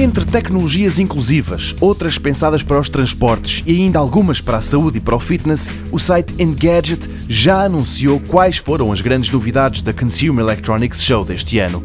[0.00, 5.00] Entre tecnologias inclusivas, outras pensadas para os transportes e ainda algumas para a saúde e
[5.00, 10.44] para o fitness, o site Engadget já anunciou quais foram as grandes novidades da Consumer
[10.44, 11.82] Electronics Show deste ano.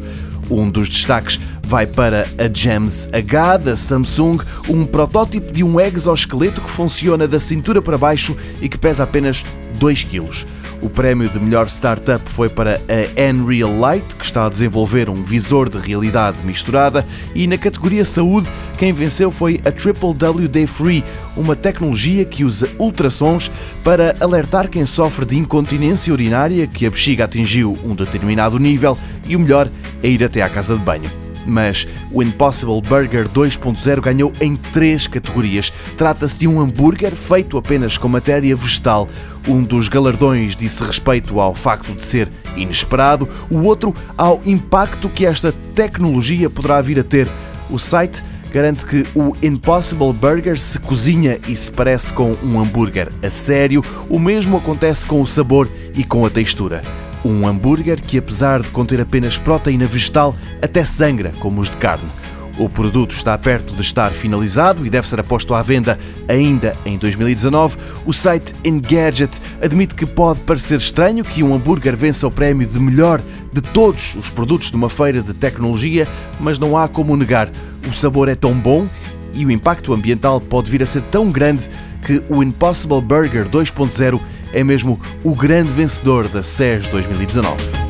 [0.48, 4.38] Um dos destaques vai para a Gems H da Samsung,
[4.68, 9.44] um protótipo de um exoesqueleto que funciona da cintura para baixo e que pesa apenas
[9.80, 10.46] 2 kg.
[10.82, 15.22] O prémio de melhor startup foi para a Unreal Light, que está a desenvolver um
[15.22, 21.04] visor de realidade misturada, e na categoria saúde, quem venceu foi a Triple WD Free,
[21.36, 23.50] uma tecnologia que usa ultrassons
[23.82, 29.34] para alertar quem sofre de incontinência urinária, que a bexiga atingiu um determinado nível, e
[29.36, 29.70] o melhor
[30.02, 35.06] é ir até à casa de banho mas o Impossible Burger 2.0 ganhou em três
[35.06, 35.72] categorias.
[35.96, 39.08] Trata-se de um hambúrguer feito apenas com matéria vegetal.
[39.46, 45.26] Um dos galardões disse respeito ao facto de ser inesperado, o outro ao impacto que
[45.26, 47.28] esta tecnologia poderá vir a ter.
[47.68, 48.22] O site
[48.54, 53.84] garante que o Impossible Burger se cozinha e se parece com um hambúrguer a sério,
[54.08, 57.03] o mesmo acontece com o sabor e com a textura.
[57.24, 62.10] Um hambúrguer que, apesar de conter apenas proteína vegetal, até sangra como os de carne.
[62.56, 66.96] O produto está perto de estar finalizado e deve ser aposto à venda ainda em
[66.96, 67.76] 2019.
[68.06, 72.78] O site Engadget admite que pode parecer estranho que um hambúrguer vença o prémio de
[72.78, 73.20] melhor
[73.52, 76.06] de todos os produtos de uma feira de tecnologia,
[76.38, 77.50] mas não há como negar.
[77.88, 78.88] O sabor é tão bom
[79.32, 81.68] e o impacto ambiental pode vir a ser tão grande
[82.04, 84.20] que o Impossible Burger 2.0
[84.54, 87.83] é mesmo o grande vencedor da SES 2019.